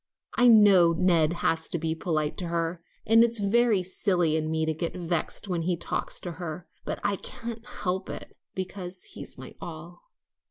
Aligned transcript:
I 0.33 0.47
know 0.47 0.93
Ned 0.93 1.31
has 1.45 1.69
to 1.69 1.77
be 1.77 1.93
polite 1.93 2.35
to 2.39 2.47
her; 2.47 2.81
and 3.05 3.23
it's 3.23 3.37
very 3.37 3.83
silly 3.83 4.35
in 4.35 4.49
me 4.49 4.65
to 4.65 4.73
get 4.73 4.95
vexed 4.95 5.47
when 5.47 5.61
he 5.61 5.77
talks 5.77 6.19
to 6.21 6.31
her; 6.41 6.67
but 6.85 6.99
I 7.03 7.17
can't 7.17 7.63
help 7.67 8.09
it, 8.09 8.35
because 8.55 9.03
he's 9.13 9.37
my 9.37 9.53
all." 9.61 10.01